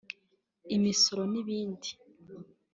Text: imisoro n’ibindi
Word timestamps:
imisoro 0.75 1.21
n’ibindi 1.31 1.89